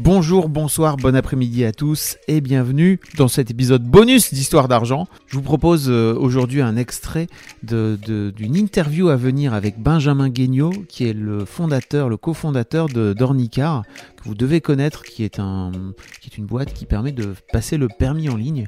Bonjour, 0.00 0.48
bonsoir, 0.48 0.96
bon 0.96 1.16
après-midi 1.16 1.64
à 1.64 1.72
tous 1.72 2.18
et 2.28 2.40
bienvenue 2.40 3.00
dans 3.16 3.26
cet 3.26 3.50
épisode 3.50 3.82
bonus 3.82 4.32
d'Histoire 4.32 4.68
d'argent. 4.68 5.08
Je 5.26 5.34
vous 5.34 5.42
propose 5.42 5.90
euh, 5.90 6.14
aujourd'hui 6.14 6.62
un 6.62 6.76
extrait 6.76 7.26
d'une 7.64 8.54
interview 8.54 9.08
à 9.08 9.16
venir 9.16 9.54
avec 9.54 9.82
Benjamin 9.82 10.28
Guignot, 10.28 10.70
qui 10.88 11.08
est 11.08 11.12
le 11.12 11.44
fondateur, 11.44 12.08
le 12.08 12.16
cofondateur 12.16 12.88
de 12.88 13.12
d'Ornicar, 13.12 13.82
que 14.16 14.24
vous 14.24 14.36
devez 14.36 14.60
connaître, 14.60 15.02
qui 15.02 15.24
est, 15.24 15.38
une 15.38 16.46
boîte 16.46 16.72
qui 16.72 16.86
permet 16.86 17.10
de 17.10 17.34
passer 17.52 17.76
le 17.76 17.88
permis 17.88 18.28
en 18.28 18.36
ligne. 18.36 18.66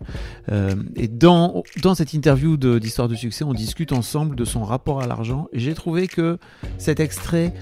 Euh, 0.51 0.75
et 0.97 1.07
dans, 1.07 1.63
cette 1.95 2.13
interview 2.13 2.57
d'Histoire 2.57 3.07
de 3.07 3.15
succès, 3.15 3.45
on 3.45 3.55
discute 3.55 3.93
ensemble 3.93 4.35
de 4.35 4.45
son 4.45 4.65
rapport 4.65 5.01
à 5.01 5.07
l'argent 5.07 5.47
j'ai 5.53 5.75
trouvé 5.75 6.09
que 6.09 6.39
cet 6.79 6.99
extrait 6.99 7.55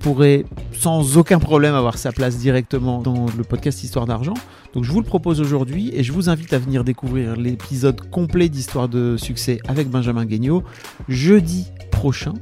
pourrait 0.00 0.44
sans 0.72 1.16
aucun 1.16 1.38
problème 1.38 1.74
avoir 1.74 1.98
sa 1.98 2.12
place 2.12 2.38
directement 2.38 3.02
dans 3.02 3.26
le 3.36 3.44
podcast 3.44 3.82
Histoire 3.82 4.06
d'argent. 4.06 4.34
Donc 4.74 4.84
je 4.84 4.92
vous 4.92 5.00
le 5.00 5.06
propose 5.06 5.40
aujourd'hui 5.40 5.90
et 5.94 6.02
je 6.02 6.12
vous 6.12 6.28
invite 6.28 6.52
à 6.52 6.58
venir 6.58 6.84
découvrir 6.84 7.36
l'épisode 7.36 8.08
complet 8.10 8.48
d'Histoire 8.48 8.88
de 8.88 9.16
succès 9.16 9.60
avec 9.66 9.88
Benjamin 9.88 10.24
Guignot 10.24 10.62
jeudi 11.08 11.66
prochain. 11.90 12.34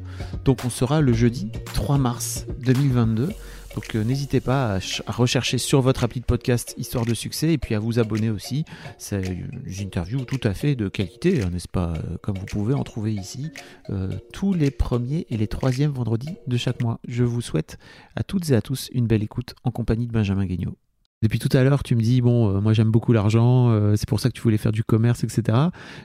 Donc 0.45 0.65
on 0.65 0.71
sera 0.71 1.01
le 1.01 1.12
jeudi 1.12 1.51
3 1.75 1.99
mars 1.99 2.47
2022. 2.65 3.31
Donc 3.77 3.95
euh, 3.95 4.03
n'hésitez 4.03 4.41
pas 4.41 4.73
à, 4.73 4.81
ch- 4.81 5.03
à 5.07 5.13
rechercher 5.13 5.59
sur 5.59 5.83
votre 5.83 6.03
appli 6.03 6.21
de 6.21 6.25
podcast 6.25 6.75
Histoire 6.79 7.05
de 7.05 7.13
succès 7.15 7.53
et 7.53 7.59
puis 7.59 7.75
à 7.75 7.79
vous 7.79 7.99
abonner 7.99 8.31
aussi. 8.31 8.65
C'est 8.97 9.23
une 9.23 9.51
interview 9.81 10.25
tout 10.25 10.41
à 10.45 10.55
fait 10.55 10.75
de 10.75 10.89
qualité, 10.89 11.43
hein, 11.43 11.51
n'est-ce 11.53 11.69
pas 11.69 11.93
euh, 11.93 12.17
Comme 12.23 12.39
vous 12.39 12.47
pouvez 12.47 12.73
en 12.75 12.83
trouver 12.85 13.15
ici 13.15 13.51
euh, 13.91 14.11
tous 14.33 14.55
les 14.55 14.71
premiers 14.71 15.27
et 15.29 15.37
les 15.37 15.47
troisièmes 15.47 15.93
vendredis 15.93 16.37
de 16.47 16.57
chaque 16.57 16.83
mois. 16.83 16.99
Je 17.07 17.23
vous 17.23 17.43
souhaite 17.43 17.77
à 18.17 18.23
toutes 18.23 18.49
et 18.51 18.55
à 18.57 18.63
tous 18.63 18.89
une 18.93 19.07
belle 19.07 19.23
écoute 19.23 19.55
en 19.63 19.71
compagnie 19.71 20.07
de 20.07 20.13
Benjamin 20.13 20.47
Guignot. 20.47 20.77
Depuis 21.22 21.39
tout 21.39 21.48
à 21.56 21.64
l'heure, 21.64 21.83
tu 21.83 21.97
me 21.97 22.03
dis, 22.03 22.20
bon, 22.20 22.50
euh, 22.56 22.61
moi 22.61 22.75
j'aime 22.75 22.91
beaucoup 22.91 23.14
l'argent, 23.14 23.70
euh, 23.70 23.95
c'est 23.97 24.06
pour 24.06 24.20
ça 24.20 24.28
que 24.28 24.34
tu 24.34 24.42
voulais 24.42 24.59
faire 24.59 24.70
du 24.70 24.84
commerce, 24.84 25.25
etc. 25.25 25.56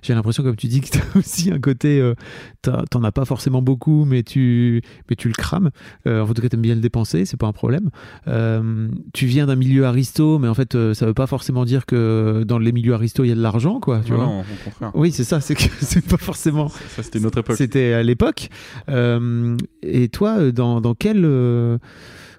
J'ai 0.02 0.14
l'impression, 0.14 0.42
comme 0.42 0.56
tu 0.56 0.68
dis, 0.68 0.80
que 0.80 0.88
tu 0.90 1.00
as 1.00 1.04
aussi 1.18 1.52
un 1.52 1.60
côté, 1.60 2.00
euh, 2.00 2.14
t'en 2.62 3.04
as 3.04 3.12
pas 3.12 3.26
forcément 3.26 3.62
beaucoup, 3.62 4.06
mais 4.06 4.24
tu, 4.24 4.82
mais 5.10 5.18
tu 5.18 5.28
le 5.28 5.34
crames. 5.34 5.70
Euh, 6.08 6.22
en 6.22 6.34
tout 6.34 6.42
cas, 6.42 6.48
tu 6.48 6.56
aimes 6.56 6.62
bien 6.62 6.76
le 6.76 6.82
dépenser, 6.82 7.26
c'est 7.26 7.36
pas 7.36 7.48
un 7.48 7.52
problème. 7.52 7.90
Euh, 8.30 8.88
tu 9.14 9.26
viens 9.26 9.48
d'un 9.48 9.58
milieu 9.58 9.84
aristo, 9.86 10.40
mais 10.40 10.48
en 10.48 10.54
fait, 10.54 10.76
euh, 10.76 10.94
ça 10.94 11.06
veut 11.06 11.14
pas 11.14 11.28
forcément 11.28 11.66
dire 11.66 11.86
que 11.86 12.46
dans 12.48 12.58
les 12.58 12.72
milieux 12.72 12.94
aristo, 12.94 13.26
il 13.26 13.28
y 13.28 13.32
a 13.34 13.36
de 13.36 13.42
l'argent, 13.42 13.82
quoi. 13.82 14.00
Tu 14.06 14.12
Non, 14.12 14.18
vois 14.18 14.26
non, 14.28 14.40
au 14.40 14.64
contraire. 14.64 14.92
oui, 14.96 15.12
c'est 15.12 15.26
ça, 15.26 15.42
c'est 15.42 15.56
que 15.56 15.64
c'est 15.82 16.08
pas 16.08 16.18
forcément. 16.18 16.70
Ça, 16.70 17.04
c'était 17.04 17.20
notre 17.20 17.40
époque. 17.40 17.58
C'était 17.58 17.92
à 17.92 18.02
l'époque. 18.02 18.50
Euh, 18.88 19.58
et 19.84 20.08
toi, 20.08 20.54
dans, 20.54 20.80
dans 20.80 20.96
quel. 20.96 21.26
euh, 21.26 21.78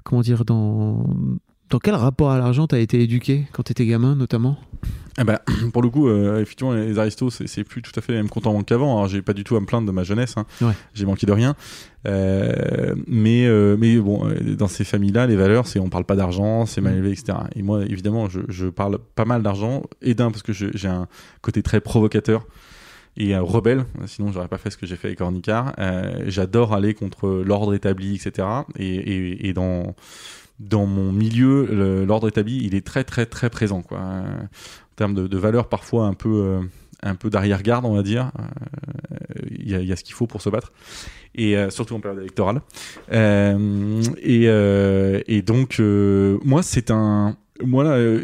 comment 0.04 0.22
dire 0.22 0.46
Dans. 0.46 1.04
Dans 1.72 1.78
quel 1.78 1.94
rapport 1.94 2.30
à 2.30 2.36
l'argent 2.36 2.66
t'as 2.66 2.80
été 2.80 3.00
éduqué 3.00 3.46
quand 3.52 3.62
t'étais 3.62 3.86
gamin, 3.86 4.14
notamment? 4.14 4.58
Ah 5.16 5.24
bah, 5.24 5.40
pour 5.72 5.80
le 5.80 5.88
coup, 5.88 6.06
euh, 6.06 6.38
effectivement, 6.42 6.74
les 6.74 6.98
aristos, 6.98 7.42
c'est 7.46 7.64
plus 7.64 7.80
tout 7.80 7.92
à 7.96 8.02
fait 8.02 8.12
le 8.12 8.18
même 8.18 8.28
compte 8.28 8.46
en 8.46 8.52
banque 8.52 8.66
qu'avant. 8.66 8.98
Alors, 8.98 9.08
j'ai 9.08 9.22
pas 9.22 9.32
du 9.32 9.42
tout 9.42 9.56
à 9.56 9.60
me 9.60 9.64
plaindre 9.64 9.86
de 9.86 9.90
ma 9.90 10.04
jeunesse. 10.04 10.34
hein. 10.36 10.44
Ouais. 10.60 10.74
J'ai 10.92 11.06
manqué 11.06 11.24
de 11.24 11.32
rien. 11.32 11.56
Euh, 12.06 12.94
mais, 13.06 13.46
euh, 13.46 13.78
mais 13.80 13.96
bon, 13.96 14.28
dans 14.58 14.68
ces 14.68 14.84
familles-là, 14.84 15.26
les 15.26 15.34
valeurs, 15.34 15.66
c'est 15.66 15.78
on 15.78 15.88
parle 15.88 16.04
pas 16.04 16.14
d'argent, 16.14 16.66
c'est 16.66 16.82
mal 16.82 16.92
élevé, 16.92 17.12
etc. 17.12 17.38
Et 17.56 17.62
moi, 17.62 17.82
évidemment, 17.86 18.28
je, 18.28 18.40
je 18.50 18.66
parle 18.66 18.98
pas 19.14 19.24
mal 19.24 19.42
d'argent. 19.42 19.84
Et 20.02 20.12
d'un, 20.12 20.30
parce 20.30 20.42
que 20.42 20.52
j'ai 20.52 20.88
un 20.88 21.08
côté 21.40 21.62
très 21.62 21.80
provocateur 21.80 22.46
et 23.16 23.34
rebelle. 23.34 23.86
Sinon, 24.04 24.30
j'aurais 24.30 24.48
pas 24.48 24.58
fait 24.58 24.68
ce 24.68 24.76
que 24.76 24.84
j'ai 24.84 24.96
fait 24.96 25.08
avec 25.08 25.22
Ornicar. 25.22 25.72
Euh, 25.78 26.22
J'adore 26.26 26.74
aller 26.74 26.92
contre 26.92 27.30
l'ordre 27.30 27.72
établi, 27.72 28.16
etc. 28.16 28.46
Et, 28.78 28.94
et, 28.94 29.48
et 29.48 29.52
dans 29.54 29.94
dans 30.68 30.86
mon 30.86 31.12
milieu, 31.12 32.04
l'ordre 32.06 32.28
établi, 32.28 32.64
il 32.64 32.74
est 32.74 32.86
très 32.86 33.04
très 33.04 33.26
très 33.26 33.50
présent, 33.50 33.82
quoi. 33.82 33.98
Euh, 33.98 34.42
en 34.42 34.94
termes 34.96 35.14
de, 35.14 35.26
de 35.26 35.38
valeurs 35.38 35.68
parfois 35.68 36.06
un 36.06 36.14
peu 36.14 36.28
euh, 36.28 36.60
un 37.02 37.14
peu 37.16 37.30
d'arrière-garde, 37.30 37.84
on 37.84 37.94
va 37.94 38.02
dire. 38.02 38.30
Euh, 38.38 38.44
Il 39.58 39.70
y, 39.70 39.74
a, 39.74 39.80
il 39.80 39.88
y 39.88 39.92
a 39.92 39.96
ce 39.96 40.04
qu'il 40.04 40.14
faut 40.14 40.26
pour 40.26 40.42
se 40.42 40.50
battre, 40.50 40.72
et 41.34 41.56
euh, 41.56 41.70
surtout 41.70 41.94
en 41.94 42.00
période 42.00 42.20
électorale. 42.20 42.60
Euh, 43.12 44.02
et, 44.20 44.44
euh, 44.48 45.20
et 45.26 45.40
donc, 45.42 45.78
euh, 45.80 46.38
moi, 46.44 46.62
c'est 46.62 46.90
un 46.90 47.36
moi 47.64 47.84
là, 47.84 47.90
euh, 47.90 48.22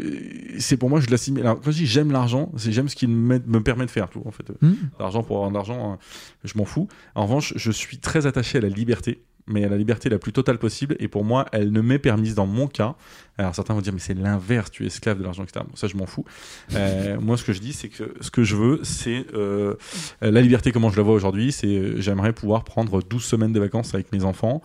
c'est 0.59 0.75
pour 0.75 0.89
moi 0.89 0.99
je 0.99 1.09
l'assimile. 1.09 1.43
Alors 1.43 1.61
quand 1.61 1.71
je 1.71 1.77
dis 1.77 1.85
j'aime 1.85 2.11
l'argent, 2.11 2.51
c'est 2.57 2.71
j'aime 2.73 2.89
ce 2.89 2.95
qu'il 2.95 3.09
me, 3.09 3.39
me 3.45 3.61
permet 3.61 3.85
de 3.85 3.91
faire 3.91 4.09
tout 4.09 4.21
en 4.25 4.31
fait. 4.31 4.51
Hmm 4.61 4.73
L'argent 4.99 5.23
pour 5.23 5.37
avoir 5.37 5.49
de 5.49 5.55
l'argent, 5.55 5.93
euh, 5.93 5.95
je 6.43 6.57
m'en 6.57 6.65
fous. 6.65 6.87
En 7.15 7.23
revanche, 7.23 7.53
je 7.55 7.71
suis 7.71 7.99
très 7.99 8.25
attaché 8.25 8.57
à 8.57 8.61
la 8.61 8.67
liberté, 8.69 9.21
mais 9.49 9.67
la 9.67 9.77
liberté 9.77 10.09
la 10.09 10.19
plus 10.19 10.31
totale 10.31 10.57
possible. 10.57 10.95
Et 10.99 11.07
pour 11.07 11.25
moi, 11.25 11.45
elle 11.51 11.71
ne 11.71 11.81
m'est 11.81 11.99
permise 11.99 12.35
dans 12.35 12.45
mon 12.45 12.67
cas. 12.67 12.95
Alors 13.37 13.55
certains 13.55 13.73
vont 13.73 13.81
dire 13.81 13.93
mais 13.93 13.99
c'est 13.99 14.13
l'inverse, 14.13 14.69
tu 14.69 14.83
es 14.83 14.87
esclave 14.87 15.17
de 15.17 15.23
l'argent, 15.23 15.43
etc. 15.43 15.65
Bon, 15.67 15.75
ça 15.75 15.87
je 15.87 15.95
m'en 15.95 16.05
fous. 16.05 16.25
Euh, 16.73 17.17
moi, 17.21 17.37
ce 17.37 17.43
que 17.43 17.53
je 17.53 17.59
dis, 17.59 17.73
c'est 17.73 17.87
que 17.87 18.13
ce 18.19 18.31
que 18.31 18.43
je 18.43 18.55
veux, 18.55 18.81
c'est 18.83 19.25
euh, 19.33 19.75
la 20.21 20.41
liberté 20.41 20.71
comment 20.71 20.89
je 20.89 20.97
la 20.97 21.03
vois 21.03 21.13
aujourd'hui. 21.13 21.51
C'est 21.51 21.67
euh, 21.67 22.01
j'aimerais 22.01 22.33
pouvoir 22.33 22.63
prendre 22.63 23.01
12 23.01 23.23
semaines 23.23 23.53
de 23.53 23.59
vacances 23.59 23.93
avec 23.93 24.11
mes 24.11 24.23
enfants. 24.25 24.61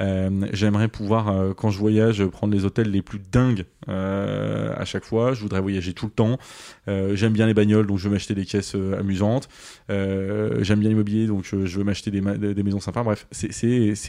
Euh, 0.00 0.46
j'aimerais 0.52 0.88
pouvoir, 0.88 1.28
euh, 1.28 1.52
quand 1.54 1.70
je 1.70 1.78
voyage, 1.78 2.24
prendre 2.26 2.52
les 2.52 2.64
hôtels 2.64 2.90
les 2.90 3.00
plus 3.02 3.20
dingues 3.30 3.64
euh, 3.88 4.72
à 4.76 4.84
chaque 4.84 5.04
fois. 5.04 5.34
Je 5.34 5.40
voudrais 5.40 5.60
voyager 5.60 5.92
tout 5.92 6.06
le 6.06 6.10
temps. 6.12 6.38
J'aime 6.86 7.32
bien 7.32 7.46
les 7.46 7.54
bagnoles, 7.54 7.86
donc 7.86 7.98
je 7.98 8.04
veux 8.08 8.10
m'acheter 8.12 8.34
des 8.34 8.44
caisses 8.44 8.74
amusantes. 8.98 9.48
J'aime 9.88 10.80
bien 10.80 10.88
l'immobilier, 10.90 11.26
donc 11.26 11.44
je, 11.44 11.64
je 11.66 11.78
veux 11.78 11.84
m'acheter 11.84 12.10
des, 12.10 12.20
ma- 12.20 12.36
des 12.36 12.62
maisons 12.62 12.80
sympas. 12.80 13.02
Bref, 13.02 13.26
c'est- 13.30 13.52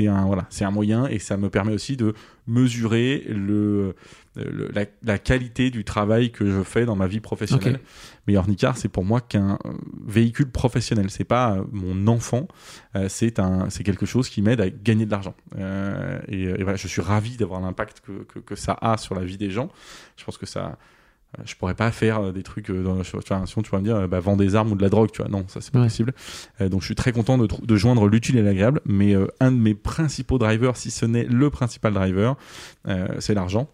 un 0.07 0.25
voilà, 0.25 0.47
un 0.62 0.72
moyen 0.72 1.07
et 1.07 1.19
ça 1.19 1.38
me 1.38 1.50
permet 1.50 1.73
aussi 1.73 1.96
de 1.97 2.13
mesurer 2.47 3.23
le, 3.28 3.96
le- 4.35 4.69
la, 4.73 4.85
la 5.03 5.17
qualité 5.17 5.69
du 5.72 5.84
travail 5.84 6.31
que 6.31 6.50
je 6.50 6.63
fais 6.63 6.85
dans 6.85 6.96
ma 6.96 7.07
vie 7.07 7.19
professionnelle. 7.19 7.79
Mais 8.28 8.38
Ornicar, 8.38 8.78
c'est 8.78 8.88
pour 8.90 9.03
moi 9.06 9.22
qu'un 9.22 9.57
véhicule 10.06 10.50
professionnel. 10.50 11.09
C'est 11.09 11.23
pas 11.23 11.57
mon 11.72 12.07
enfant. 12.07 12.47
c'est 13.07 13.40
c'est 13.69 13.84
quelque 13.84 14.06
chose 14.06 14.29
qui 14.29 14.41
m'aide 14.41 14.62
à 14.62 14.69
gagner 14.69 15.06
de 15.06 15.12
l'argent. 15.12 15.35
Euh, 15.57 15.75
et, 16.28 16.44
et 16.44 16.63
voilà, 16.63 16.75
je 16.78 16.88
suis 16.88 17.02
ravi 17.02 17.38
d'avoir 17.38 17.62
l'impact 17.62 18.02
que, 18.06 18.24
que, 18.24 18.40
que 18.40 18.56
ça 18.56 18.78
a 18.81 18.97
sur 18.97 19.16
la 19.16 19.24
vie 19.24 19.38
des 19.38 19.50
gens. 19.52 19.69
Je 20.18 20.24
pense 20.25 20.38
que 20.38 20.46
ça, 20.46 20.78
euh, 21.40 21.41
je 21.46 21.56
pourrais 21.56 21.75
pas 21.75 21.91
faire 21.91 22.19
euh, 22.22 22.31
des 22.31 22.44
trucs 22.44 22.69
euh, 22.69 22.84
dans 22.84 23.00
enfin, 23.00 23.46
sinon 23.46 23.62
tu 23.63 23.69
vas 23.72 23.80
me 23.80 23.84
dire 23.84 23.96
euh, 23.97 24.08
bah, 24.08 24.19
vends 24.19 24.38
des 24.38 24.56
armes 24.56 24.72
ou 24.72 24.75
de 24.75 24.81
la 24.81 24.90
drogue 24.90 25.12
tu 25.12 25.22
vois 25.22 25.30
non 25.30 25.46
ça 25.47 25.59
c'est 25.59 25.72
pas 25.72 25.80
Ouais. 25.80 25.85
possible 25.88 26.14
Euh, 26.62 26.69
donc 26.69 26.81
je 26.81 26.85
suis 26.85 26.96
très 26.96 27.12
content 27.12 27.38
de, 27.38 27.75
joindre 27.75 28.08
l'utile 28.08 28.38
et 28.38 28.41
l'agréable 28.41 28.80
mais 28.85 29.14
euh, 29.16 29.28
un 29.41 29.52
de 29.52 29.58
mes 29.58 29.74
principaux 29.74 30.38
drivers 30.38 30.78
si 30.78 30.91
ce 30.91 31.06
n'est 31.06 31.25
le 31.25 31.50
principal 31.50 31.94
driver 31.94 32.38
euh, 32.88 33.08
c'est 33.19 33.34
l'argent 33.34 33.68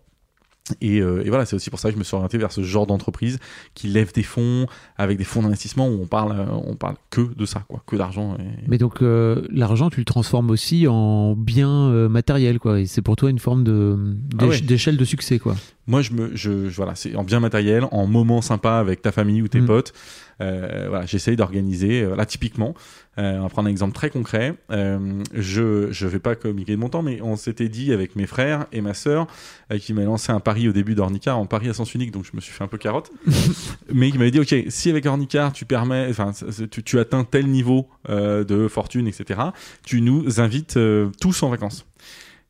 et, 0.81 0.99
euh, 1.01 1.23
et 1.25 1.29
voilà, 1.29 1.45
c'est 1.45 1.55
aussi 1.55 1.69
pour 1.69 1.79
ça 1.79 1.89
que 1.89 1.95
je 1.95 1.99
me 1.99 2.03
suis 2.03 2.15
orienté 2.15 2.37
vers 2.37 2.51
ce 2.51 2.61
genre 2.61 2.87
d'entreprise 2.87 3.39
qui 3.73 3.87
lève 3.87 4.13
des 4.13 4.23
fonds 4.23 4.67
avec 4.97 5.17
des 5.17 5.23
fonds 5.23 5.41
d'investissement 5.43 5.87
où 5.89 5.99
on 6.01 6.05
parle, 6.07 6.31
euh, 6.31 6.45
on 6.65 6.75
parle 6.75 6.95
que 7.09 7.33
de 7.35 7.45
ça, 7.45 7.63
quoi, 7.67 7.83
que 7.85 7.95
d'argent. 7.95 8.35
et- 8.39 8.43
Mais 8.67 8.77
donc, 8.77 9.01
euh, 9.01 9.41
l'argent, 9.51 9.89
tu 9.89 9.99
le 9.99 10.05
transformes 10.05 10.49
aussi 10.49 10.87
en 10.87 11.35
bien 11.35 11.69
euh, 11.89 12.09
matériel, 12.09 12.59
quoi. 12.59 12.79
Et 12.79 12.85
c'est 12.85 13.01
pour 13.01 13.15
toi 13.15 13.29
une 13.29 13.39
forme 13.39 13.63
de 13.63 13.97
Ah 14.39 14.47
ouais. 14.47 14.61
d'échelle 14.61 14.97
de 14.97 15.05
succès, 15.05 15.39
quoi. 15.39 15.55
Moi, 15.91 16.01
je 16.01 16.13
me, 16.13 16.31
je, 16.35 16.69
je- 16.69 16.75
voilà, 16.75 16.95
c'est 16.95 17.15
en 17.17 17.23
bien 17.23 17.41
matériel, 17.41 17.83
en 17.91 18.07
moments 18.07 18.41
sympas 18.41 18.79
avec 18.79 19.01
ta 19.01 19.11
famille 19.11 19.41
ou 19.41 19.47
tes 19.49 19.59
Mm. 19.61 19.65
potes. 19.67 19.93
Euh, 20.39 20.85
voilà, 20.89 21.05
j'essaye 21.05 21.35
d'organiser. 21.35 22.01
euh, 22.01 22.15
là, 22.15 22.25
typiquement, 22.25 22.73
euh, 23.19 23.37
on 23.37 23.43
va 23.43 23.49
prendre 23.49 23.67
un 23.67 23.71
exemple 23.71 23.93
très 23.93 24.09
concret. 24.09 24.55
Euh, 24.71 25.21
je, 25.35 25.91
je 25.91 26.07
vais 26.07 26.17
pas 26.19 26.33
communiquer 26.35 26.71
de 26.71 26.77
mon 26.77 26.89
temps, 26.89 27.03
mais 27.03 27.19
on 27.21 27.35
s'était 27.35 27.67
dit 27.69 27.91
avec 27.93 28.15
mes 28.15 28.25
frères 28.25 28.65
et 28.71 28.81
ma 28.81 28.93
sœur, 28.95 29.27
euh, 29.71 29.77
qui 29.77 29.93
m'a 29.93 30.03
lancé 30.03 30.31
un 30.31 30.39
pari 30.39 30.67
au 30.67 30.71
début 30.71 30.95
d'Ornicar, 30.95 31.37
en 31.37 31.45
pari 31.45 31.69
à 31.69 31.73
sens 31.73 31.93
unique, 31.93 32.09
donc 32.11 32.23
je 32.25 32.31
me 32.33 32.41
suis 32.41 32.53
fait 32.53 32.63
un 32.63 32.67
peu 32.67 32.77
carotte. 32.79 33.11
mais 33.93 34.09
qui 34.11 34.17
m'avait 34.17 34.31
dit, 34.31 34.39
ok, 34.39 34.55
si 34.69 34.89
avec 34.89 35.05
Ornicar 35.05 35.51
tu 35.53 35.65
permets, 35.65 36.07
enfin, 36.09 36.31
tu, 36.71 36.81
tu 36.83 36.99
atteins 36.99 37.23
tel 37.25 37.47
niveau 37.47 37.87
euh, 38.09 38.43
de 38.43 38.67
fortune, 38.67 39.07
etc., 39.07 39.39
tu 39.85 40.01
nous 40.01 40.39
invites 40.39 40.79
tous 41.19 41.43
en 41.43 41.49
vacances. 41.49 41.85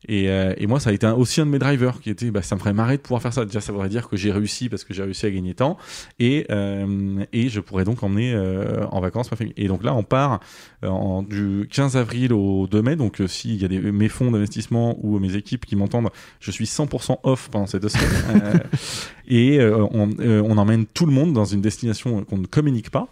Et, 0.08 0.30
euh, 0.30 0.54
et 0.58 0.66
moi, 0.66 0.80
ça 0.80 0.90
a 0.90 0.94
été 0.94 1.06
un- 1.06 1.14
aussi 1.14 1.42
un 1.42 1.46
de 1.46 1.52
mes 1.52 1.60
drivers 1.60 2.00
qui 2.02 2.10
était, 2.10 2.32
bah, 2.32 2.42
ça 2.42 2.56
me 2.56 2.60
ferait 2.60 2.74
marrer 2.74 2.98
de 2.98 3.02
pouvoir 3.04 3.22
faire 3.22 3.34
ça. 3.34 3.46
Déjà, 3.46 3.62
ça 3.62 3.72
voudrait 3.72 3.88
dire 3.90 4.10
que 4.10 4.18
j'ai 4.18 4.32
réussi 4.32 4.68
parce 4.68 4.84
que 4.84 4.94
j'ai 4.96 5.04
réussi 5.04 5.28
à 5.28 5.32
gagner 5.32 5.54
temps 5.54 5.78
et, 6.20 6.48
euh, 6.50 7.24
et 7.34 7.50
je 7.50 7.60
pourrais 7.60 7.84
donc 7.84 8.02
emmener 8.02 8.34
euh, 8.34 8.86
en 8.92 9.00
vacances 9.00 9.30
ma 9.30 9.38
famille. 9.38 9.54
Et 9.58 9.68
donc 9.68 9.84
là, 9.84 9.94
on 9.94 10.02
part 10.04 10.40
euh, 10.84 10.88
en, 10.88 11.22
du 11.22 11.68
15 11.72 11.98
avril 11.98 12.34
au 12.34 12.66
2 12.68 12.82
mai. 12.82 12.96
Donc, 12.96 13.22
euh, 13.22 13.28
s'il 13.28 13.62
y 13.62 13.66
a 13.66 13.68
des, 13.68 13.80
mes 13.80 14.10
fonds 14.10 14.32
d'investissement 14.32 14.98
ou 15.04 15.20
mes 15.20 15.36
équipes 15.36 15.66
qui 15.68 15.76
m'entendent, 15.76 16.10
je 16.40 16.50
suis 16.50 16.66
100% 16.66 17.18
off 17.24 17.50
pendant 17.52 17.68
ces 17.68 17.80
deux 17.80 17.90
semaines. 17.90 18.60
Et 19.28 19.60
euh, 19.60 19.86
on, 19.92 20.10
euh, 20.20 20.42
on 20.44 20.58
emmène 20.58 20.86
tout 20.86 21.06
le 21.06 21.12
monde 21.12 21.34
dans 21.34 21.46
une 21.46 21.62
destination 21.62 22.24
qu'on 22.24 22.38
ne 22.38 22.48
communique 22.48 22.90
pas. 22.90 23.08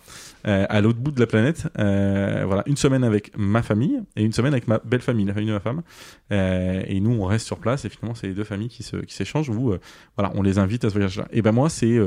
euh, 0.48 0.66
à 0.70 0.82
l'autre 0.82 1.00
bout 1.00 1.12
de 1.12 1.20
la 1.20 1.28
planète, 1.28 1.68
voilà, 1.76 2.64
une 2.66 2.78
semaine 2.78 3.04
avec 3.04 3.32
ma 3.38 3.62
famille 3.62 4.00
et 4.16 4.24
une 4.24 4.34
semaine 4.34 4.54
avec 4.54 4.68
ma 4.68 4.80
belle 4.80 5.02
famille, 5.02 5.26
la 5.26 5.34
famille 5.34 5.50
de 5.50 5.54
ma 5.54 5.60
femme. 5.60 5.82
Et 6.32 7.00
nous, 7.00 7.12
on 7.12 7.26
reste 7.26 7.46
sur 7.46 7.58
place 7.58 7.86
et 7.86 7.90
finalement, 7.90 8.16
c'est 8.16 8.28
les 8.28 8.34
deux 8.34 8.44
familles 8.44 8.70
qui 8.70 8.84
se, 8.84 8.98
qui 8.98 9.14
s'échangent. 9.14 9.50
Où, 9.50 9.76
voilà, 10.18 10.32
on 10.36 10.42
les 10.42 10.58
invite 10.58 10.86
à 10.86 10.90
ce 10.90 10.94
voyage-là. 10.94 11.28
Et 11.32 11.42
ben 11.42 11.52
moi, 11.52 11.70
c'est 11.70 12.00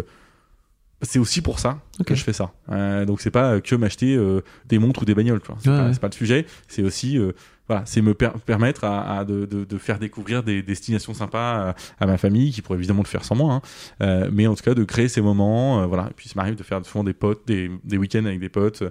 c'est 1.02 1.18
aussi 1.18 1.40
pour 1.42 1.58
ça 1.58 1.80
que 2.06 2.14
je 2.14 2.22
fais 2.24 2.32
ça. 2.32 2.52
Euh, 2.70 3.04
donc 3.04 3.20
c'est 3.20 3.30
pas 3.30 3.60
que 3.60 3.74
m'acheter 3.74 4.14
euh, 4.16 4.40
des 4.66 4.78
montres 4.78 5.02
ou 5.02 5.04
des 5.04 5.14
bagnoles. 5.14 5.40
C'est 5.60 5.68
Ouais, 5.70 5.76
pas, 5.76 5.84
ouais. 5.86 5.92
c'est 5.92 6.00
pas 6.00 6.08
le 6.08 6.12
sujet. 6.14 6.46
C'est 6.68 6.82
aussi 6.82 7.18
euh, 7.18 7.32
voilà, 7.68 7.82
c'est 7.86 8.02
me 8.02 8.12
per- 8.14 8.32
permettre 8.44 8.84
à, 8.84 9.18
à 9.18 9.24
de, 9.24 9.46
de, 9.46 9.64
de 9.64 9.78
faire 9.78 9.98
découvrir 9.98 10.42
des 10.42 10.62
destinations 10.62 11.14
sympas 11.14 11.70
à, 11.70 11.74
à 12.00 12.06
ma 12.06 12.18
famille, 12.18 12.50
qui 12.52 12.60
pourrait 12.62 12.78
évidemment 12.78 13.02
le 13.02 13.08
faire 13.08 13.24
sans 13.24 13.34
moi, 13.36 13.54
hein. 13.54 13.62
Euh, 14.02 14.30
mais 14.32 14.46
en 14.46 14.54
tout 14.54 14.62
cas 14.64 14.74
de 14.74 14.84
créer 14.84 15.08
ces 15.08 15.20
moments. 15.20 15.82
euh, 15.82 15.86
voilà. 15.86 16.08
Et 16.10 16.14
puis 16.14 16.28
ça 16.28 16.34
m'arrive 16.36 16.56
de 16.56 16.62
faire 16.62 16.84
souvent 16.84 17.04
des 17.04 17.14
potes, 17.14 17.42
des, 17.46 17.70
des 17.84 17.96
week-ends 17.98 18.24
avec 18.24 18.40
des 18.40 18.48
potes. 18.48 18.82
euh, 18.82 18.90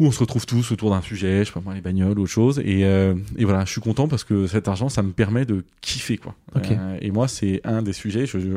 où 0.00 0.06
on 0.06 0.10
se 0.10 0.18
retrouve 0.18 0.44
tous 0.44 0.72
autour 0.72 0.90
d'un 0.90 1.00
sujet, 1.02 1.40
je 1.40 1.44
sais 1.44 1.52
pas 1.52 1.60
moi, 1.60 1.72
les 1.72 1.80
bagnoles 1.80 2.18
ou 2.18 2.22
autre 2.22 2.30
chose. 2.32 2.58
Et, 2.64 2.84
euh, 2.84 3.14
et 3.36 3.44
voilà, 3.44 3.64
je 3.64 3.70
suis 3.70 3.80
content 3.80 4.08
parce 4.08 4.24
que 4.24 4.48
cet 4.48 4.66
argent, 4.66 4.88
ça 4.88 5.04
me 5.04 5.12
permet 5.12 5.44
de 5.44 5.62
kiffer, 5.82 6.16
quoi. 6.18 6.34
Euh, 6.56 6.98
et 7.00 7.12
moi, 7.12 7.28
c'est 7.28 7.60
un 7.62 7.80
des 7.80 7.92
sujets. 7.92 8.26
Je, 8.26 8.40
je, 8.40 8.48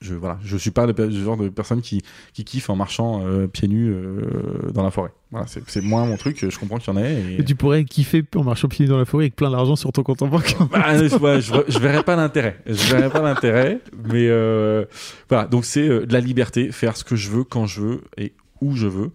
je, 0.00 0.14
voilà, 0.14 0.38
je 0.42 0.56
suis 0.56 0.70
pas 0.70 0.86
le, 0.86 1.10
genre 1.10 1.36
de 1.36 1.48
personne 1.48 1.80
qui, 1.80 2.02
qui 2.32 2.44
kiffe 2.44 2.70
en 2.70 2.76
marchant 2.76 3.22
euh, 3.24 3.46
pieds 3.46 3.68
nus 3.68 3.90
euh, 3.90 4.70
dans 4.72 4.82
la 4.82 4.90
forêt. 4.90 5.12
Voilà, 5.30 5.46
c'est 5.46 5.80
moins 5.80 6.04
mon 6.04 6.16
truc. 6.16 6.46
Je 6.48 6.58
comprends 6.58 6.78
qu'il 6.78 6.92
y 6.92 6.96
en 6.96 7.00
ait. 7.00 7.14
Et... 7.14 7.40
Et 7.40 7.44
tu 7.44 7.54
pourrais 7.54 7.84
kiffer 7.84 8.22
en 8.36 8.44
marchant 8.44 8.68
pieds 8.68 8.84
nus 8.84 8.90
dans 8.90 8.98
la 8.98 9.06
forêt 9.06 9.24
avec 9.24 9.36
plein 9.36 9.50
d'argent 9.50 9.76
sur 9.76 9.90
ton 9.90 10.02
compte 10.02 10.20
en 10.22 10.28
banque. 10.28 10.54
Bah, 10.70 10.96
je, 10.96 11.16
ouais, 11.16 11.40
je, 11.40 11.54
je 11.68 11.78
verrais 11.78 12.02
pas 12.02 12.16
l'intérêt. 12.16 12.60
Je 12.66 12.94
verrais 12.94 13.10
pas 13.10 13.22
l'intérêt. 13.22 13.80
Mais 14.04 14.28
euh, 14.28 14.84
voilà, 15.28 15.46
donc 15.46 15.64
c'est 15.64 15.88
euh, 15.88 16.04
de 16.04 16.12
la 16.12 16.20
liberté, 16.20 16.70
faire 16.70 16.96
ce 16.96 17.04
que 17.04 17.16
je 17.16 17.30
veux, 17.30 17.44
quand 17.44 17.66
je 17.66 17.80
veux 17.80 18.00
et 18.18 18.34
où 18.60 18.76
je 18.76 18.86
veux. 18.86 19.10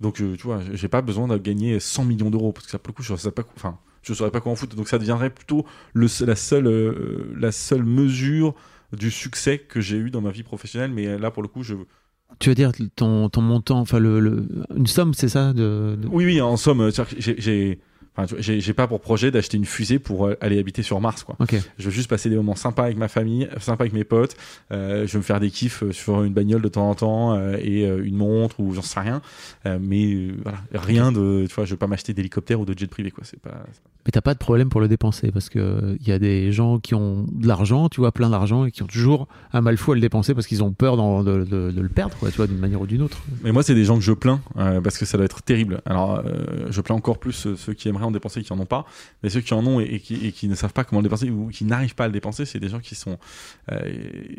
Donc 0.00 0.20
euh, 0.20 0.36
tu 0.36 0.42
vois, 0.42 0.60
j'ai 0.72 0.88
pas 0.88 1.02
besoin 1.02 1.28
de 1.28 1.36
gagner 1.38 1.80
100 1.80 2.04
millions 2.04 2.30
d'euros 2.30 2.52
parce 2.52 2.66
que 2.66 2.72
ça, 2.72 2.78
pour 2.78 2.92
le 2.92 2.96
coup, 2.96 3.02
je 3.02 3.14
sais 3.16 3.30
pas, 3.30 3.42
enfin, 3.56 3.78
je 4.02 4.12
saurais 4.12 4.30
pas 4.30 4.40
quoi 4.40 4.52
en 4.52 4.56
foutre. 4.56 4.76
Donc 4.76 4.88
ça 4.88 4.98
deviendrait 4.98 5.30
plutôt 5.30 5.64
le, 5.92 6.08
la 6.26 6.36
seule, 6.36 6.66
euh, 6.66 7.32
la 7.38 7.52
seule 7.52 7.84
mesure 7.84 8.54
du 8.94 9.10
succès 9.10 9.58
que 9.58 9.80
j'ai 9.80 9.96
eu 9.96 10.10
dans 10.10 10.20
ma 10.20 10.30
vie 10.30 10.42
professionnelle. 10.42 10.90
Mais 10.92 11.06
euh, 11.06 11.18
là, 11.18 11.30
pour 11.30 11.42
le 11.42 11.48
coup, 11.48 11.62
je, 11.62 11.74
Tu 12.38 12.48
veux 12.48 12.54
dire 12.54 12.72
ton, 12.96 13.28
ton 13.28 13.42
montant, 13.42 13.78
enfin 13.80 13.98
le, 13.98 14.20
le- 14.20 14.46
une 14.76 14.86
somme, 14.86 15.14
c'est 15.14 15.28
ça 15.28 15.52
de, 15.52 15.96
de- 16.00 16.08
oui, 16.08 16.24
oui, 16.24 16.40
en 16.40 16.56
somme, 16.56 16.80
euh, 16.80 16.90
j'ai, 17.18 17.78
enfin, 18.16 18.34
j'ai, 18.38 18.72
pas 18.74 18.86
pour 18.86 19.00
projet 19.00 19.30
d'acheter 19.30 19.56
une 19.56 19.64
fusée 19.64 19.98
pour 19.98 20.26
euh, 20.26 20.36
aller 20.40 20.58
habiter 20.58 20.82
sur 20.82 21.00
Mars, 21.00 21.24
quoi. 21.24 21.36
Je 21.78 21.84
veux 21.84 21.90
juste 21.90 22.08
passer 22.08 22.30
des 22.30 22.36
moments 22.36 22.54
sympas 22.56 22.84
avec 22.84 22.96
ma 22.96 23.08
famille, 23.08 23.48
sympas 23.58 23.84
avec 23.84 23.92
mes 23.92 24.04
potes. 24.04 24.36
Euh, 24.72 25.06
je 25.06 25.12
veux 25.12 25.18
me 25.18 25.24
faire 25.24 25.40
des 25.40 25.50
kiffs 25.50 25.82
euh, 25.82 25.92
sur 25.92 26.22
une 26.22 26.32
bagnole 26.32 26.62
de 26.62 26.68
temps 26.68 26.88
en 26.90 26.94
temps 26.94 27.34
euh, 27.34 27.56
et 27.60 27.86
euh, 27.86 28.04
une 28.04 28.16
montre 28.16 28.60
ou 28.60 28.72
j'en 28.74 28.82
sais 28.82 29.00
rien. 29.00 29.20
Euh, 29.66 29.78
mais 29.80 30.06
euh, 30.14 30.32
voilà, 30.42 30.58
rien 30.72 31.12
de, 31.12 31.46
tu 31.48 31.54
vois, 31.54 31.64
je 31.64 31.70
veux 31.72 31.76
pas 31.76 31.86
m'acheter 31.86 32.12
d'hélicoptère 32.14 32.60
ou 32.60 32.64
de 32.64 32.76
jet 32.78 32.86
privé, 32.86 33.10
quoi. 33.10 33.24
C'est 33.24 33.40
pas. 33.40 33.64
Mais 34.06 34.10
t'as 34.10 34.20
pas 34.20 34.34
de 34.34 34.38
problème 34.38 34.68
pour 34.68 34.82
le 34.82 34.88
dépenser 34.88 35.30
parce 35.32 35.48
que 35.48 35.96
il 35.98 36.06
y 36.06 36.12
a 36.12 36.18
des 36.18 36.52
gens 36.52 36.78
qui 36.78 36.94
ont 36.94 37.24
de 37.32 37.48
l'argent, 37.48 37.88
tu 37.88 38.00
vois, 38.02 38.12
plein 38.12 38.28
d'argent 38.28 38.66
et 38.66 38.70
qui 38.70 38.82
ont 38.82 38.86
toujours 38.86 39.28
un 39.54 39.62
mal 39.62 39.78
fou 39.78 39.92
à 39.92 39.94
le 39.94 40.00
dépenser 40.02 40.34
parce 40.34 40.46
qu'ils 40.46 40.62
ont 40.62 40.72
peur 40.72 40.96
de, 41.24 41.44
de- 41.44 41.70
de 41.70 41.80
le 41.80 41.88
perdre, 41.88 42.14
quoi, 42.18 42.30
tu 42.30 42.36
vois, 42.36 42.46
d'une 42.46 42.58
manière 42.58 42.82
ou 42.82 42.86
d'une 42.86 43.00
autre. 43.00 43.22
Mais 43.42 43.50
moi, 43.50 43.62
c'est 43.62 43.74
des 43.74 43.84
gens 43.84 43.94
que 43.96 44.02
je 44.04 44.12
plains 44.12 44.40
euh, 44.58 44.82
parce 44.82 44.98
que 44.98 45.06
ça 45.06 45.16
doit 45.16 45.24
être 45.24 45.40
terrible. 45.42 45.80
Alors, 45.86 46.18
euh, 46.18 46.66
je 46.70 46.80
plains 46.82 46.96
encore 46.96 47.16
plus 47.18 47.46
euh, 47.46 47.56
ceux 47.56 47.72
qui 47.72 47.88
aimeraient 47.88 48.03
en 48.04 48.10
dépenser 48.10 48.42
qui 48.42 48.52
en 48.52 48.58
ont 48.58 48.66
pas. 48.66 48.86
Mais 49.22 49.30
ceux 49.30 49.40
qui 49.40 49.54
en 49.54 49.66
ont 49.66 49.80
et, 49.80 50.00
qui, 50.00 50.48
ne 50.48 50.54
savent 50.54 50.72
pas 50.72 50.84
comment 50.84 51.00
le 51.00 51.04
dépenser 51.04 51.30
ou 51.30 51.48
qui 51.48 51.64
n'arrivent 51.64 51.94
pas 51.94 52.04
à 52.04 52.06
le 52.08 52.12
dépenser, 52.12 52.44
c'est 52.44 52.60
des 52.60 52.68
gens 52.68 52.80
qui 52.80 52.94
sont, 52.94 53.18
euh, 53.72 53.92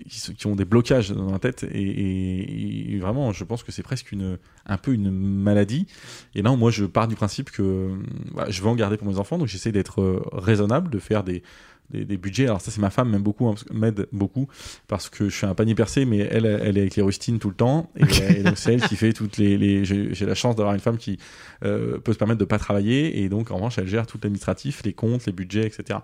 qui, 0.07 0.47
ont 0.47 0.55
des 0.55 0.65
blocages 0.65 1.11
dans 1.11 1.31
la 1.31 1.39
tête. 1.39 1.65
Et, 1.71 2.97
vraiment, 3.01 3.31
je 3.31 3.43
pense 3.43 3.63
que 3.63 3.71
c'est 3.71 3.83
presque 3.83 4.11
une, 4.11 4.37
un 4.65 4.77
peu 4.77 4.93
une 4.93 5.11
maladie. 5.11 5.87
Et 6.33 6.41
là, 6.41 6.55
moi, 6.55 6.71
je 6.71 6.85
pars 6.85 7.07
du 7.07 7.15
principe 7.15 7.51
que 7.51 7.91
voilà, 8.31 8.49
je 8.49 8.61
veux 8.61 8.69
en 8.69 8.75
garder 8.75 8.97
pour 8.97 9.07
mes 9.07 9.19
enfants. 9.19 9.37
Donc, 9.37 9.47
j'essaie 9.47 9.71
d'être 9.71 10.01
euh, 10.01 10.21
raisonnable, 10.31 10.89
de 10.89 10.99
faire 10.99 11.23
des, 11.23 11.43
des, 11.89 12.05
des 12.05 12.17
budgets. 12.17 12.45
Alors 12.45 12.61
ça, 12.61 12.71
c'est 12.71 12.81
ma 12.81 12.89
femme 12.89 13.09
m'aime 13.11 13.21
beaucoup, 13.23 13.47
hein, 13.47 13.55
m'aide 13.73 14.07
beaucoup 14.11 14.47
parce 14.87 15.09
que 15.09 15.29
je 15.29 15.35
suis 15.35 15.45
un 15.45 15.55
panier 15.55 15.75
percé, 15.75 16.05
mais 16.05 16.17
elle, 16.19 16.45
elle 16.45 16.77
est 16.77 16.81
avec 16.81 16.95
les 16.95 17.03
rustines 17.03 17.39
tout 17.39 17.49
le 17.49 17.55
temps. 17.55 17.91
Et, 17.95 18.39
et 18.39 18.43
donc 18.43 18.57
c'est 18.57 18.73
elle 18.73 18.81
qui 18.81 18.95
fait 18.95 19.13
toutes 19.13 19.37
les. 19.37 19.57
les- 19.57 19.85
J'ai 19.85 20.25
la 20.25 20.35
chance 20.35 20.55
d'avoir 20.55 20.73
une 20.73 20.81
femme 20.81 20.97
qui 20.97 21.17
euh, 21.63 21.97
peut 21.99 22.13
se 22.13 22.17
permettre 22.17 22.39
de 22.39 22.45
pas 22.45 22.59
travailler, 22.59 23.21
et 23.23 23.29
donc 23.29 23.51
en 23.51 23.55
revanche, 23.55 23.77
elle 23.77 23.87
gère 23.87 24.07
tout 24.07 24.19
l'administratif, 24.23 24.81
les 24.83 24.93
comptes, 24.93 25.25
les 25.25 25.31
budgets, 25.33 25.65
etc. 25.65 25.99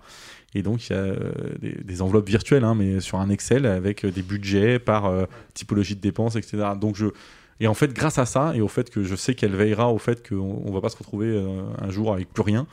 Et 0.54 0.62
donc 0.62 0.88
il 0.88 0.92
y 0.92 0.96
a 0.96 0.98
euh, 0.98 1.32
des, 1.60 1.72
des 1.82 2.02
enveloppes 2.02 2.28
virtuelles, 2.28 2.64
hein, 2.64 2.74
mais 2.74 3.00
sur 3.00 3.18
un 3.18 3.28
Excel 3.30 3.64
avec 3.66 4.04
euh, 4.04 4.10
des 4.10 4.22
budgets 4.22 4.78
par 4.78 5.06
euh, 5.06 5.24
typologie 5.54 5.96
de 5.96 6.00
dépenses, 6.00 6.36
etc. 6.36 6.58
Donc 6.80 6.96
je 6.96 7.06
et 7.60 7.68
en 7.68 7.74
fait, 7.74 7.92
grâce 7.92 8.18
à 8.18 8.26
ça 8.26 8.52
et 8.56 8.60
au 8.60 8.66
fait 8.66 8.90
que 8.90 9.04
je 9.04 9.14
sais 9.14 9.34
qu'elle 9.36 9.54
veillera 9.54 9.92
au 9.92 9.98
fait 9.98 10.26
qu'on 10.28 10.62
on 10.64 10.72
va 10.72 10.80
pas 10.80 10.88
se 10.88 10.96
retrouver 10.96 11.28
euh, 11.28 11.62
un 11.80 11.90
jour 11.90 12.12
avec 12.12 12.32
plus 12.32 12.42
rien, 12.42 12.66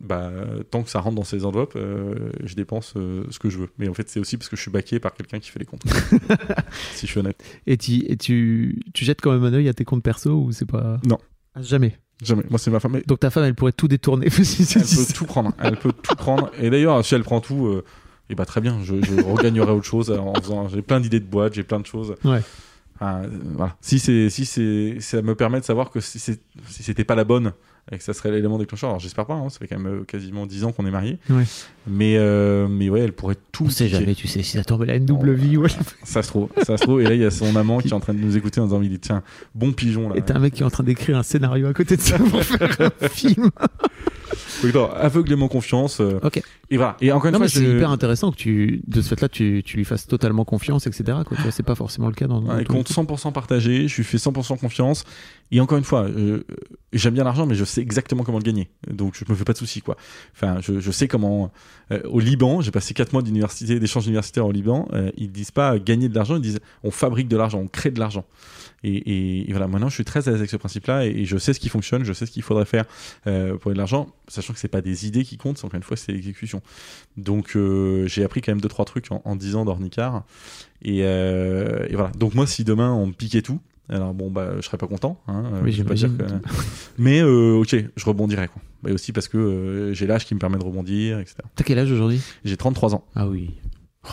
bah, 0.00 0.30
tant 0.70 0.82
que 0.82 0.90
ça 0.90 1.00
rentre 1.00 1.16
dans 1.16 1.24
ces 1.24 1.44
enveloppes, 1.44 1.74
euh, 1.76 2.30
je 2.44 2.54
dépense 2.54 2.94
euh, 2.96 3.24
ce 3.30 3.38
que 3.38 3.48
je 3.50 3.58
veux. 3.58 3.68
Mais 3.78 3.88
en 3.88 3.94
fait, 3.94 4.08
c'est 4.08 4.20
aussi 4.20 4.36
parce 4.36 4.48
que 4.48 4.56
je 4.56 4.62
suis 4.62 4.70
baqué 4.70 5.00
par 5.00 5.14
quelqu'un 5.14 5.38
qui 5.38 5.50
fait 5.50 5.58
les 5.58 5.64
comptes. 5.64 5.82
si 6.94 7.06
je 7.06 7.10
suis 7.12 7.20
honnête. 7.20 7.42
Et, 7.66 7.76
tu, 7.76 7.94
et 8.10 8.16
tu, 8.16 8.82
tu 8.94 9.04
jettes 9.04 9.20
quand 9.20 9.32
même 9.32 9.44
un 9.44 9.52
œil 9.54 9.68
à 9.68 9.74
tes 9.74 9.84
comptes 9.84 10.02
perso 10.02 10.30
ou 10.32 10.52
c'est 10.52 10.66
pas. 10.66 11.00
Non. 11.06 11.18
Ah, 11.54 11.62
Jamais. 11.62 11.98
Jamais. 12.22 12.44
Moi, 12.48 12.58
c'est 12.58 12.70
ma 12.70 12.80
femme. 12.80 13.00
Donc 13.06 13.20
ta 13.20 13.30
femme, 13.30 13.44
elle 13.44 13.54
pourrait 13.54 13.72
tout 13.72 13.88
détourner. 13.88 14.30
si- 14.30 14.66
Elle 14.78 14.82
peut 14.84 15.12
tout 15.14 15.26
prendre. 15.26 15.52
Elle 15.58 15.76
peut 15.76 15.92
tout 15.92 16.14
prendre. 16.16 16.50
Et 16.60 16.70
d'ailleurs, 16.70 17.04
si 17.04 17.14
elle 17.14 17.22
prend 17.24 17.40
tout, 17.40 17.66
euh, 17.66 17.84
et 18.30 18.34
bah 18.34 18.46
très 18.46 18.60
bien. 18.60 18.82
Je, 18.82 18.94
je 19.02 19.20
regagnerai 19.22 19.70
autre 19.72 19.84
chose 19.84 20.10
en 20.10 20.32
faisant. 20.34 20.68
J'ai 20.68 20.82
plein 20.82 20.98
d'idées 21.00 21.20
de 21.20 21.26
boîtes, 21.26 21.54
j'ai 21.54 21.62
plein 21.62 21.78
de 21.80 21.86
choses. 21.86 22.14
Ouais. 22.24 22.40
Enfin, 22.96 23.22
euh, 23.22 23.28
voilà. 23.54 23.76
Si 23.80 23.98
c'est, 23.98 24.30
si 24.30 24.44
c'est, 24.46 24.96
ça 25.00 25.22
me 25.22 25.34
permet 25.34 25.60
de 25.60 25.64
savoir 25.64 25.90
que 25.90 26.00
si, 26.00 26.18
c'est, 26.18 26.40
si 26.68 26.82
c'était 26.82 27.04
pas 27.04 27.14
la 27.14 27.24
bonne 27.24 27.52
et 27.92 27.98
que 27.98 28.02
ça 28.02 28.14
serait 28.14 28.32
l'élément 28.32 28.58
déclencheur. 28.58 28.90
Alors 28.90 29.00
j'espère 29.00 29.26
pas. 29.26 29.34
Hein, 29.34 29.48
ça 29.48 29.58
fait 29.58 29.68
quand 29.68 29.78
même 29.78 30.00
euh, 30.00 30.04
quasiment 30.04 30.46
10 30.46 30.64
ans 30.64 30.72
qu'on 30.72 30.86
est 30.86 30.90
mariés. 30.90 31.18
Ouais. 31.30 31.44
Mais 31.86 32.18
mais 32.18 32.68
mais 32.68 32.88
ouais, 32.90 33.00
elle 33.00 33.12
pourrait 33.12 33.36
tout. 33.52 33.64
On 33.66 33.70
sait 33.70 33.88
jamais, 33.88 34.14
tu 34.14 34.28
sais, 34.28 34.42
si 34.42 34.56
ça 34.56 34.64
tombe, 34.64 34.82
elle 34.82 34.90
a 34.90 34.96
une 34.96 35.06
double 35.06 35.32
Non, 35.32 35.36
vie. 35.36 35.56
Ouais. 35.56 35.68
Ça 36.04 36.22
se 36.22 36.28
trouve, 36.28 36.48
ça 36.64 36.76
se 36.76 36.82
trouve. 36.82 37.00
Et 37.00 37.04
là, 37.04 37.14
il 37.14 37.20
y 37.20 37.24
a 37.24 37.30
son 37.30 37.54
amant 37.56 37.78
qui 37.78 37.88
est 37.88 37.92
en 37.92 38.00
train 38.00 38.14
de 38.14 38.20
nous 38.20 38.36
écouter 38.36 38.60
en 38.60 38.64
disant, 38.64 38.82
il 38.82 38.90
dit, 38.90 38.98
tiens, 38.98 39.22
bon 39.54 39.72
pigeon 39.72 40.08
là. 40.08 40.16
Et 40.16 40.22
t'as 40.22 40.36
un 40.36 40.38
mec 40.38 40.54
qui 40.54 40.62
est 40.62 40.66
en 40.66 40.70
train 40.70 40.84
d'écrire 40.84 41.18
un 41.18 41.22
scénario 41.22 41.66
à 41.66 41.72
côté 41.74 41.96
de 41.96 42.02
ça 42.02 42.18
pour 42.18 42.42
faire 42.42 42.90
un 43.00 43.08
film. 43.08 43.50
Donc, 44.62 44.74
non, 44.74 44.90
aveuglément 44.90 45.48
confiance. 45.48 46.00
euh, 46.00 46.18
Ok. 46.22 46.40
Et 46.70 46.76
voilà. 46.76 46.96
Et 47.00 47.12
encore 47.12 47.28
une 47.28 47.32
Non, 47.34 47.38
fois, 47.38 47.48
c'est 47.48 47.64
je- 47.64 47.76
hyper 47.76 47.90
intéressant 47.90 48.30
que 48.32 48.36
tu, 48.36 48.82
de 48.86 49.00
ce 49.00 49.10
fait-là, 49.10 49.28
tu, 49.28 49.62
tu 49.64 49.76
lui 49.76 49.84
fasses 49.84 50.06
totalement 50.06 50.44
confiance, 50.44 50.86
etc. 50.86 51.18
Quoi. 51.26 51.36
C'est 51.50 51.62
pas 51.62 51.74
forcément 51.74 52.08
le 52.08 52.14
cas 52.14 52.26
dans. 52.26 52.40
dans 52.40 52.56
les 52.56 52.64
compte 52.64 52.86
trucs. 52.86 52.96
100% 53.08 53.32
partagé, 53.32 53.86
je 53.88 53.96
lui 53.96 54.04
fais 54.04 54.18
100% 54.18 54.58
confiance. 54.58 55.04
Et 55.52 55.60
encore 55.60 55.78
une 55.78 55.84
fois, 55.84 56.04
euh, 56.04 56.42
j'aime 56.98 57.14
bien 57.14 57.24
l'argent, 57.24 57.46
mais 57.46 57.54
je 57.54 57.64
sais 57.64 57.80
exactement 57.80 58.24
comment 58.24 58.38
le 58.38 58.44
gagner. 58.44 58.68
Donc 58.90 59.14
je 59.16 59.30
me 59.30 59.36
fais 59.36 59.44
pas 59.44 59.52
de 59.52 59.58
soucis, 59.58 59.82
quoi. 59.82 59.96
Enfin, 60.34 60.60
je, 60.60 60.90
sais 60.90 61.08
comment. 61.08 61.50
euh, 61.90 62.00
au 62.04 62.20
Liban, 62.20 62.60
j'ai 62.60 62.70
passé 62.70 62.94
4 62.94 63.12
mois 63.12 63.22
d'université, 63.22 63.78
d'échange 63.78 64.06
universitaire 64.06 64.46
au 64.46 64.52
Liban. 64.52 64.88
euh, 64.92 65.10
ils 65.16 65.30
disent 65.30 65.50
pas 65.50 65.78
gagner 65.78 66.08
de 66.08 66.14
l'argent, 66.14 66.36
ils 66.36 66.42
disent 66.42 66.60
on 66.82 66.90
fabrique 66.90 67.28
de 67.28 67.36
l'argent, 67.36 67.58
on 67.60 67.68
crée 67.68 67.90
de 67.90 67.98
l'argent. 68.00 68.24
Et, 68.84 69.46
voilà, 69.50 69.66
maintenant 69.66 69.88
je 69.88 69.94
suis 69.94 70.04
très 70.04 70.28
à 70.28 70.30
l'aise 70.30 70.38
avec 70.40 70.50
ce 70.50 70.56
principe-là 70.56 71.06
et, 71.06 71.24
je 71.24 71.38
sais 71.38 71.52
ce 71.52 71.60
qui 71.60 71.68
fonctionne, 71.68 72.04
je 72.04 72.12
sais 72.12 72.26
ce 72.26 72.30
qu'il 72.30 72.42
faudrait 72.42 72.66
faire 72.66 72.84
euh, 73.26 73.56
pour 73.56 73.72
de 73.72 73.76
l'argent, 73.76 74.08
sachant 74.28 74.52
que 74.52 74.60
c'est 74.60 74.68
pas 74.68 74.80
des 74.80 75.06
idées 75.06 75.24
qui 75.24 75.38
comptent, 75.38 75.64
encore 75.64 75.76
une 75.76 75.82
fois 75.82 75.96
c'est 75.96 76.12
l'exécution. 76.12 76.62
Donc 77.16 77.56
euh, 77.56 78.06
j'ai 78.06 78.22
appris 78.22 78.42
quand 78.42 78.52
même 78.52 78.60
deux 78.60 78.68
trois 78.68 78.84
trucs 78.84 79.10
en, 79.10 79.22
en 79.24 79.34
10 79.34 79.56
ans 79.56 79.64
d'ornicar. 79.64 80.24
Et, 80.82 81.00
euh, 81.02 81.86
et 81.88 81.94
voilà. 81.94 82.12
Donc 82.12 82.34
moi, 82.34 82.46
si 82.46 82.62
demain 82.62 82.92
on 82.92 83.06
me 83.06 83.12
piquait 83.12 83.42
tout, 83.42 83.60
alors 83.88 84.14
bon 84.14 84.30
bah 84.30 84.52
je 84.56 84.62
serais 84.62 84.78
pas 84.78 84.86
content. 84.86 85.20
Hein, 85.28 85.44
euh, 85.54 85.60
Oui, 85.62 85.72
je 85.72 85.82
vais 85.82 85.88
pas 85.88 85.94
dire 85.94 86.08
j'imagine. 86.10 86.40
que- 86.40 86.48
Mais 86.98 87.20
euh, 87.20 87.54
ok, 87.60 87.76
je 87.96 88.04
rebondirai 88.04 88.48
quoi. 88.48 88.60
Et 88.88 88.92
aussi 88.92 89.12
parce 89.12 89.28
que 89.28 89.38
euh, 89.38 89.92
j'ai 89.94 90.06
l'âge 90.06 90.24
qui 90.26 90.34
me 90.34 90.38
permet 90.40 90.58
de 90.58 90.64
rebondir, 90.64 91.18
etc. 91.18 91.36
T'as 91.54 91.64
quel 91.64 91.78
âge 91.78 91.90
aujourd'hui? 91.92 92.20
J'ai 92.44 92.56
33 92.56 92.94
ans. 92.94 93.04
Ah 93.14 93.26
oui. 93.28 93.54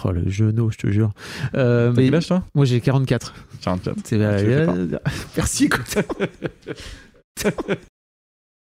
Oh, 0.05 0.11
le 0.11 0.27
genou, 0.29 0.71
je 0.71 0.77
te 0.79 0.87
jure. 0.87 1.11
Euh, 1.53 1.91
T'as 1.91 1.97
mais 1.97 2.05
quel 2.05 2.15
âge 2.15 2.27
toi? 2.27 2.43
moi, 2.55 2.65
j'ai 2.65 2.81
44. 2.81 3.33
44. 3.61 3.97
C'est 4.03 4.21
Ah. 4.23 4.99
Merci. 5.37 5.69